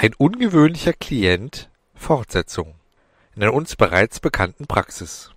Ein 0.00 0.14
ungewöhnlicher 0.14 0.92
Klient 0.92 1.70
Fortsetzung 1.96 2.76
in 3.34 3.42
einer 3.42 3.52
uns 3.52 3.74
bereits 3.74 4.20
bekannten 4.20 4.68
Praxis. 4.68 5.32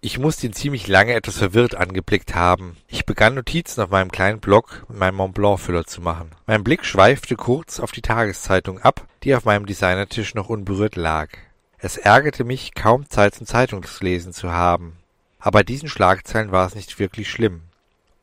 Ich 0.00 0.18
musste 0.18 0.46
ihn 0.46 0.54
ziemlich 0.54 0.86
lange 0.88 1.12
etwas 1.12 1.36
verwirrt 1.36 1.74
angeblickt 1.74 2.34
haben. 2.34 2.78
Ich 2.88 3.04
begann 3.04 3.34
Notizen 3.34 3.82
auf 3.82 3.90
meinem 3.90 4.10
kleinen 4.10 4.40
Block 4.40 4.86
mit 4.88 4.98
meinem 4.98 5.16
Montblanc-Füller 5.16 5.84
zu 5.84 6.00
machen. 6.00 6.30
Mein 6.46 6.64
Blick 6.64 6.86
schweifte 6.86 7.36
kurz 7.36 7.78
auf 7.78 7.92
die 7.92 8.00
Tageszeitung 8.00 8.78
ab, 8.78 9.06
die 9.22 9.34
auf 9.34 9.44
meinem 9.44 9.66
Designertisch 9.66 10.34
noch 10.34 10.48
unberührt 10.48 10.96
lag. 10.96 11.28
Es 11.76 11.98
ärgerte 11.98 12.42
mich, 12.42 12.72
kaum 12.74 13.10
Zeit 13.10 13.34
zum 13.34 13.46
Zeitungslesen 13.46 14.32
zu 14.32 14.50
haben. 14.50 14.96
Aber 15.40 15.58
bei 15.58 15.62
diesen 15.62 15.90
Schlagzeilen 15.90 16.52
war 16.52 16.66
es 16.66 16.74
nicht 16.74 16.98
wirklich 16.98 17.30
schlimm. 17.30 17.64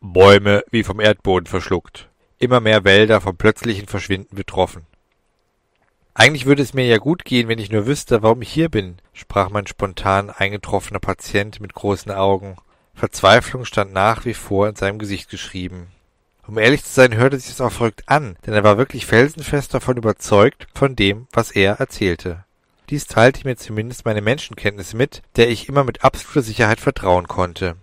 Bäume 0.01 0.63
wie 0.71 0.83
vom 0.83 0.99
Erdboden 0.99 1.45
verschluckt. 1.45 2.09
Immer 2.39 2.61
mehr 2.61 2.83
Wälder 2.83 3.21
vom 3.21 3.37
plötzlichen 3.37 3.87
Verschwinden 3.87 4.35
betroffen. 4.35 4.87
Eigentlich 6.15 6.45
würde 6.45 6.61
es 6.61 6.73
mir 6.73 6.85
ja 6.85 6.97
gut 6.97 7.25
gehen, 7.25 7.47
wenn 7.47 7.57
ich 7.57 7.71
nur 7.71 7.87
wüsste, 7.87 8.21
warum 8.21 8.41
ich 8.43 8.49
hier 8.49 8.69
bin, 8.69 8.97
sprach 9.13 9.49
mein 9.49 9.65
spontan 9.65 10.29
eingetroffener 10.29 10.99
Patient 10.99 11.59
mit 11.59 11.73
großen 11.73 12.11
Augen. 12.11 12.57
Verzweiflung 12.93 13.65
stand 13.65 13.93
nach 13.93 14.23
wie 14.25 14.35
vor 14.35 14.67
in 14.67 14.75
seinem 14.75 14.99
Gesicht 14.99 15.29
geschrieben. 15.29 15.87
Um 16.47 16.59
ehrlich 16.59 16.83
zu 16.83 16.91
sein, 16.91 17.15
hörte 17.15 17.39
sich 17.39 17.49
das 17.49 17.61
auch 17.61 17.71
verrückt 17.71 18.03
an, 18.05 18.35
denn 18.45 18.53
er 18.53 18.63
war 18.63 18.77
wirklich 18.77 19.05
felsenfest 19.07 19.73
davon 19.73 19.97
überzeugt, 19.97 20.67
von 20.75 20.95
dem, 20.95 21.27
was 21.31 21.51
er 21.51 21.79
erzählte. 21.79 22.43
Dies 22.89 23.07
teilte 23.07 23.47
mir 23.47 23.55
zumindest 23.55 24.05
meine 24.05 24.21
Menschenkenntnis 24.21 24.93
mit, 24.93 25.23
der 25.35 25.49
ich 25.49 25.67
immer 25.67 25.83
mit 25.83 26.03
absoluter 26.03 26.41
Sicherheit 26.43 26.79
vertrauen 26.79 27.27
konnte. 27.27 27.77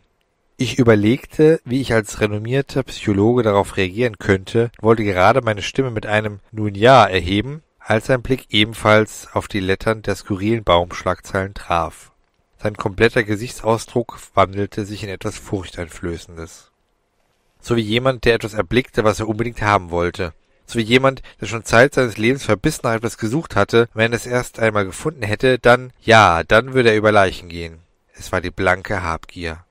Ich 0.56 0.78
überlegte, 0.78 1.60
wie 1.64 1.80
ich 1.80 1.94
als 1.94 2.20
renommierter 2.20 2.82
Psychologe 2.82 3.42
darauf 3.42 3.78
reagieren 3.78 4.18
könnte, 4.18 4.70
wollte 4.78 5.04
gerade 5.04 5.40
meine 5.40 5.62
Stimme 5.62 5.90
mit 5.90 6.04
einem 6.04 6.40
Nun 6.52 6.74
ja 6.74 7.06
erheben, 7.06 7.62
als 7.90 8.06
sein 8.06 8.22
Blick 8.22 8.46
ebenfalls 8.50 9.26
auf 9.32 9.48
die 9.48 9.58
Lettern 9.58 10.02
der 10.02 10.14
skurrilen 10.14 10.62
Baumschlagzeilen 10.62 11.54
traf. 11.54 12.12
Sein 12.56 12.76
kompletter 12.76 13.24
Gesichtsausdruck 13.24 14.16
wandelte 14.32 14.86
sich 14.86 15.02
in 15.02 15.08
etwas 15.08 15.36
Furchteinflößendes. 15.38 16.70
So 17.60 17.74
wie 17.74 17.80
jemand, 17.80 18.24
der 18.24 18.34
etwas 18.34 18.54
erblickte, 18.54 19.02
was 19.02 19.18
er 19.18 19.28
unbedingt 19.28 19.60
haben 19.60 19.90
wollte. 19.90 20.34
So 20.66 20.78
wie 20.78 20.84
jemand, 20.84 21.22
der 21.40 21.46
schon 21.46 21.64
Zeit 21.64 21.94
seines 21.94 22.16
Lebens 22.16 22.44
verbissen 22.44 22.82
nach 22.84 22.94
etwas 22.94 23.18
gesucht 23.18 23.56
hatte, 23.56 23.88
wenn 23.92 24.12
er 24.12 24.18
es 24.18 24.26
erst 24.26 24.60
einmal 24.60 24.84
gefunden 24.84 25.24
hätte, 25.24 25.58
dann, 25.58 25.92
ja, 26.00 26.44
dann 26.44 26.74
würde 26.74 26.90
er 26.90 26.96
über 26.96 27.10
Leichen 27.10 27.48
gehen. 27.48 27.80
Es 28.14 28.30
war 28.30 28.40
die 28.40 28.52
blanke 28.52 29.02
Habgier. 29.02 29.64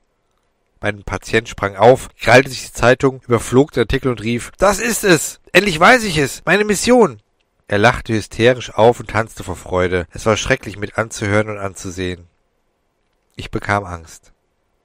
Mein 0.82 1.04
Patient 1.04 1.48
sprang 1.48 1.74
auf, 1.74 2.10
krallte 2.20 2.50
sich 2.50 2.66
die 2.66 2.74
Zeitung, 2.74 3.22
überflog 3.26 3.72
den 3.72 3.84
Artikel 3.84 4.10
und 4.10 4.22
rief, 4.22 4.52
das 4.58 4.78
ist 4.78 5.04
es! 5.04 5.40
Endlich 5.54 5.80
weiß 5.80 6.04
ich 6.04 6.18
es! 6.18 6.42
Meine 6.44 6.66
Mission! 6.66 7.22
Er 7.70 7.78
lachte 7.78 8.14
hysterisch 8.14 8.74
auf 8.74 8.98
und 8.98 9.10
tanzte 9.10 9.44
vor 9.44 9.54
Freude. 9.54 10.08
Es 10.10 10.26
war 10.26 10.36
schrecklich 10.36 10.76
mit 10.76 10.98
anzuhören 10.98 11.48
und 11.48 11.58
anzusehen. 11.58 12.26
Ich 13.36 13.52
bekam 13.52 13.84
Angst. 13.84 14.32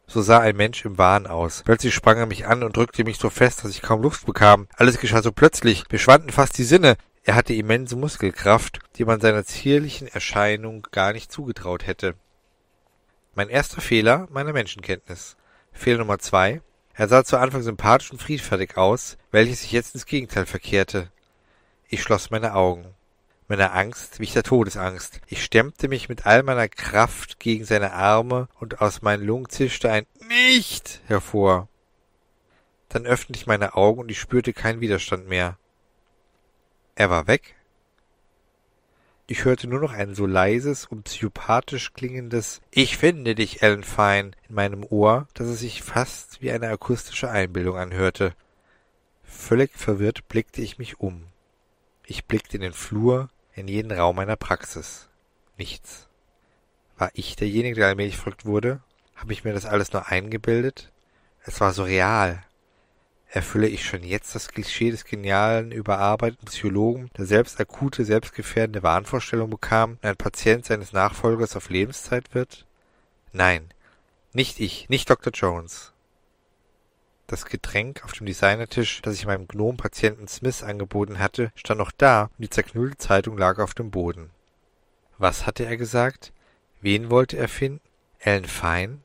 So 0.06 0.22
sah 0.22 0.38
ein 0.38 0.56
Mensch 0.56 0.86
im 0.86 1.00
Wahn 1.00 1.26
aus. 1.26 1.64
Plötzlich 1.66 1.96
sprang 1.96 2.20
er 2.20 2.28
mich 2.28 2.46
an 2.46 2.62
und 2.62 2.78
drückte 2.78 3.04
mich 3.04 3.18
so 3.18 3.32
fest, 3.32 3.64
dass 3.64 3.72
ich 3.72 3.82
kaum 3.82 4.04
Luft 4.04 4.28
bekam. 4.28 4.68
Alles 4.76 5.00
geschah 5.00 5.24
so 5.24 5.32
plötzlich. 5.32 5.86
Mir 5.92 5.98
schwanden 5.98 6.30
fast 6.30 6.60
die 6.60 6.64
Sinne. 6.64 6.96
Er 7.24 7.34
hatte 7.34 7.56
immense 7.56 7.96
Muskelkraft, 7.96 8.78
die 8.98 9.06
man 9.06 9.20
seiner 9.20 9.46
zierlichen 9.46 10.08
Erscheinung 10.08 10.88
gar 10.92 11.12
nicht 11.12 11.32
zugetraut 11.32 11.88
hätte. 11.88 12.14
Mein 13.34 13.50
erster 13.50 13.82
Fehler 13.82 14.28
meiner 14.30 14.54
Menschenkenntnis. 14.54 15.38
Fehler 15.72 15.98
Nummer 15.98 16.20
zwei. 16.20 16.62
Er 16.94 17.08
sah 17.08 17.24
zu 17.24 17.38
Anfang 17.40 17.64
sympathisch 17.64 18.12
und 18.12 18.22
friedfertig 18.22 18.78
aus, 18.78 19.18
welches 19.32 19.62
sich 19.62 19.72
jetzt 19.72 19.96
ins 19.96 20.06
Gegenteil 20.06 20.46
verkehrte. 20.46 21.10
Ich 21.88 22.02
schloss 22.02 22.32
meine 22.32 22.56
Augen. 22.56 22.86
Meine 23.48 23.72
Angst 23.74 24.20
wich 24.20 24.34
der 24.34 24.42
Todesangst. 24.42 25.22
Ich 25.28 25.44
stemmte 25.44 25.88
mich 25.88 26.10
mit 26.10 26.26
all 26.26 26.42
meiner 26.42 26.68
Kraft 26.68 27.40
gegen 27.40 27.64
seine 27.64 27.94
Arme 27.94 28.48
und 28.60 28.82
aus 28.82 29.04
meinen 29.04 29.24
Lungen 29.24 29.50
zischte 29.50 29.92
ein 29.92 30.08
Nicht 30.28 31.02
hervor. 31.06 31.70
Dann 32.90 33.06
öffnete 33.06 33.40
ich 33.40 33.46
meine 33.46 33.76
Augen 33.76 34.02
und 34.02 34.10
ich 34.10 34.20
spürte 34.20 34.52
keinen 34.52 34.82
Widerstand 34.82 35.28
mehr. 35.28 35.58
Er 36.96 37.10
war 37.12 37.28
weg. 37.28 37.56
Ich 39.28 39.44
hörte 39.44 39.68
nur 39.68 39.80
noch 39.80 39.92
ein 39.92 40.16
so 40.16 40.26
leises 40.26 40.86
und 40.86 41.04
psychopathisch 41.04 41.94
klingendes 41.94 42.62
Ich 42.72 42.98
finde 42.98 43.36
dich, 43.36 43.62
Ellen 43.62 43.84
Fine 43.84 44.32
in 44.48 44.56
meinem 44.56 44.84
Ohr, 44.84 45.28
dass 45.34 45.48
es 45.48 45.60
sich 45.60 45.84
fast 45.84 46.42
wie 46.42 46.52
eine 46.52 46.70
akustische 46.70 47.30
Einbildung 47.30 47.78
anhörte. 47.78 48.34
Völlig 49.24 49.72
verwirrt 49.74 50.28
blickte 50.28 50.62
ich 50.62 50.78
mich 50.78 51.00
um. 51.00 51.26
Ich 52.08 52.26
blickte 52.26 52.58
in 52.58 52.62
den 52.62 52.74
Flur, 52.74 53.30
in 53.54 53.68
jeden 53.68 53.92
Raum 53.92 54.18
meiner 54.18 54.36
Praxis. 54.36 55.10
Nichts. 55.58 56.08
War 56.98 57.10
ich 57.14 57.36
derjenige, 57.36 57.76
der 57.76 57.88
allmählich 57.88 58.18
verrückt 58.18 58.46
wurde? 58.46 58.82
Habe 59.16 59.34
ich 59.34 59.44
mir 59.44 59.54
das 59.54 59.66
alles 59.66 59.92
nur 59.92 60.08
eingebildet? 60.08 60.92
Es 61.44 61.60
war 61.62 61.74
so 61.74 61.84
real. 61.84 62.44
Erfülle 63.30 63.68
ich 63.68 63.86
schon 63.86 64.04
jetzt 64.04 64.36
das 64.36 64.50
Klischee 64.50 64.92
des 64.92 65.04
genialen, 65.04 65.72
überarbeiteten 65.72 66.48
Psychologen, 66.48 67.10
der 67.18 67.26
selbst 67.26 67.60
akute, 67.60 68.06
selbstgefährdende 68.06 68.84
Wahnvorstellungen 68.84 69.50
bekam 69.50 69.92
und 69.94 70.06
ein 70.06 70.16
Patient 70.16 70.66
seines 70.66 70.94
Nachfolgers 70.94 71.56
auf 71.56 71.70
Lebenszeit 71.70 72.34
wird? 72.34 72.66
Nein, 73.34 73.74
nicht 74.32 74.60
ich, 74.60 74.90
nicht 74.90 75.10
Dr. 75.10 75.34
Jones. 75.34 75.92
Das 77.28 77.46
Getränk 77.46 78.04
auf 78.04 78.14
dem 78.14 78.26
Designertisch, 78.26 79.02
das 79.02 79.16
ich 79.16 79.26
meinem 79.26 79.48
Gnom-Patienten 79.48 80.28
Smith 80.28 80.64
angeboten 80.64 81.20
hatte, 81.20 81.52
stand 81.56 81.80
noch 81.80 81.92
da, 81.92 82.24
und 82.24 82.40
die 82.40 82.50
zerknüllte 82.50 82.98
Zeitung 82.98 83.38
lag 83.38 83.60
auf 83.60 83.74
dem 83.74 83.92
Boden. 83.92 84.30
Was 85.18 85.46
hatte 85.46 85.66
er 85.66 85.78
gesagt? 85.78 86.34
Wen 86.82 87.10
wollte 87.10 87.38
er 87.38 87.48
finden? 87.48 87.82
Ellen 88.20 88.46
Fine? 88.46 89.00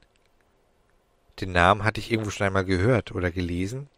Den 1.41 1.53
Namen 1.53 1.85
hatte 1.85 2.01
ich 2.01 2.11
irgendwo 2.13 2.31
schon 2.31 2.47
einmal 2.47 2.65
gehört 2.65 3.13
oder 3.13 3.31
gelesen. 3.31 3.89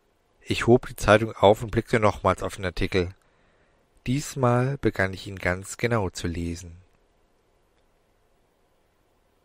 Ich 0.40 0.66
hob 0.66 0.86
die 0.86 0.96
Zeitung 0.96 1.32
auf 1.32 1.62
und 1.62 1.70
blickte 1.70 1.98
nochmals 1.98 2.42
auf 2.42 2.56
den 2.56 2.64
Artikel. 2.64 3.14
Diesmal 4.06 4.78
begann 4.78 5.12
ich 5.12 5.26
ihn 5.26 5.38
ganz 5.38 5.76
genau 5.76 6.10
zu 6.10 6.28
lesen. 6.28 6.76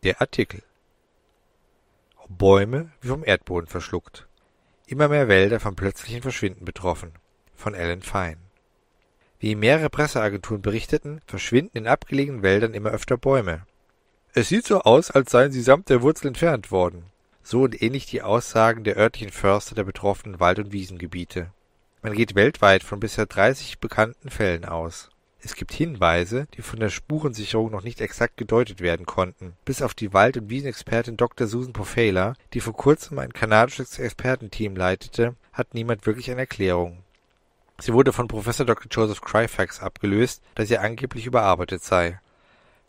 Der 0.04 0.22
Artikel 0.22 0.62
Bäume 2.30 2.92
wie 3.02 3.08
vom 3.08 3.24
Erdboden 3.24 3.68
verschluckt. 3.68 4.27
Immer 4.90 5.10
mehr 5.10 5.28
Wälder 5.28 5.60
vom 5.60 5.76
plötzlichen 5.76 6.22
Verschwinden 6.22 6.64
betroffen. 6.64 7.12
Von 7.54 7.76
Alan 7.76 8.02
Fine. 8.02 8.38
Wie 9.38 9.54
mehrere 9.54 9.90
Presseagenturen 9.90 10.62
berichteten, 10.62 11.20
verschwinden 11.28 11.78
in 11.78 11.88
abgelegenen 11.88 12.42
Wäldern 12.42 12.74
immer 12.74 12.92
öfter 12.92 13.18
Bäume. 13.18 13.64
Es 14.34 14.48
sieht 14.48 14.66
so 14.66 14.80
aus, 14.84 15.12
als 15.12 15.32
seien 15.32 15.52
sie 15.52 15.62
samt 15.62 15.90
der 15.90 16.02
Wurzel 16.02 16.28
entfernt 16.28 16.72
worden. 16.72 17.04
So 17.44 17.64
und 17.64 17.82
ähnlich 17.82 18.06
die 18.06 18.22
Aussagen 18.22 18.86
der 18.86 18.96
örtlichen 18.96 19.32
Förster 19.32 19.76
der 19.76 19.84
betroffenen 19.84 20.40
Wald- 20.40 20.60
und 20.60 20.72
Wiesengebiete. 20.72 21.52
Man 22.02 22.14
geht 22.14 22.36
weltweit 22.36 22.82
von 22.82 23.02
bisher 23.02 23.26
30 23.26 23.80
bekannten 23.80 24.30
Fällen 24.30 24.64
aus. 24.64 25.10
Es 25.48 25.56
gibt 25.56 25.72
Hinweise, 25.72 26.46
die 26.58 26.62
von 26.62 26.82
der 26.82 26.90
Spurensicherung 26.90 27.72
noch 27.72 27.82
nicht 27.82 28.02
exakt 28.02 28.36
gedeutet 28.36 28.82
werden 28.82 29.06
konnten. 29.06 29.54
Bis 29.64 29.82
auf 29.82 29.94
die 29.94 30.12
Wald- 30.12 30.36
und 30.36 30.50
Wiesenexpertin 30.50 31.16
Dr. 31.16 31.48
Susan 31.48 31.72
Pofela, 31.72 32.34
die 32.54 32.60
vor 32.60 32.74
kurzem 32.74 33.18
ein 33.18 33.32
kanadisches 33.32 33.98
Expertenteam 33.98 34.76
leitete, 34.76 35.36
hat 35.54 35.74
niemand 35.74 36.06
wirklich 36.06 36.30
eine 36.30 36.42
Erklärung. 36.42 37.02
Sie 37.80 37.94
wurde 37.94 38.12
von 38.12 38.28
Professor 38.28 38.66
Dr. 38.66 38.88
Joseph 38.92 39.22
Cryfax 39.22 39.80
abgelöst, 39.80 40.44
da 40.56 40.66
sie 40.66 40.80
angeblich 40.80 41.26
überarbeitet 41.26 41.82
sei. 41.82 42.20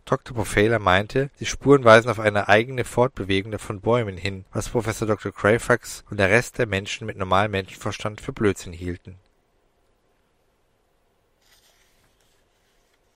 Dr. 0.05 0.35
Pofela 0.35 0.81
meinte, 0.81 1.31
die 1.39 1.47
Spuren 1.47 1.85
weisen 1.85 2.11
auf 2.11 2.19
eine 2.19 2.49
eigene 2.49 2.83
Fortbewegung 2.83 3.57
von 3.61 3.81
Bäumen 3.81 4.17
hin, 4.17 4.47
was 4.53 4.69
Professor 4.69 5.07
Dr. 5.07 5.31
Cryfax 5.31 6.03
und 6.11 6.19
der 6.19 6.31
Rest 6.31 6.59
der 6.59 6.67
Menschen 6.67 7.07
mit 7.07 7.19
normalem 7.19 7.53
Menschenverstand 7.53 8.21
für 8.21 8.33
Blödsinn 8.33 8.73
hielten 8.73 9.15